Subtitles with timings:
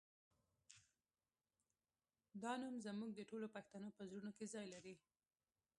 [2.41, 4.95] دا نوم زموږ د ټولو پښتنو په زړونو کې ځای لري